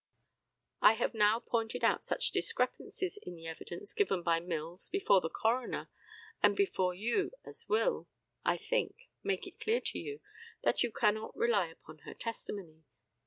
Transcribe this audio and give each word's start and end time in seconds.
I 0.81 0.93
have 0.93 1.13
now 1.13 1.37
pointed 1.39 1.83
out 1.83 2.03
such 2.03 2.31
discrepancies 2.31 3.17
in 3.21 3.35
the 3.35 3.45
evidence 3.45 3.93
given 3.93 4.23
by 4.23 4.39
Mills 4.39 4.89
before 4.89 5.21
the 5.21 5.29
coroner 5.29 5.89
and 6.41 6.55
before 6.55 6.95
you 6.95 7.33
as 7.45 7.69
will, 7.69 8.07
I 8.43 8.57
think, 8.57 9.09
make 9.21 9.45
it 9.45 9.59
clear 9.59 9.79
to 9.79 9.99
you 9.99 10.19
that 10.63 10.81
you 10.81 10.91
cannot 10.91 11.37
rely 11.37 11.67
upon 11.67 11.99
her 11.99 12.15
testimony. 12.15 12.83